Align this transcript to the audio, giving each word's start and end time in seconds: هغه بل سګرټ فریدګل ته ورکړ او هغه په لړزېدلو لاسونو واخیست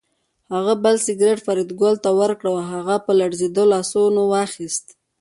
هغه 0.53 0.73
بل 0.83 0.95
سګرټ 1.05 1.39
فریدګل 1.45 1.95
ته 2.03 2.09
ورکړ 2.19 2.45
او 2.51 2.57
هغه 2.71 2.95
په 3.05 3.11
لړزېدلو 3.19 3.69
لاسونو 3.73 4.21
واخیست 4.33 4.85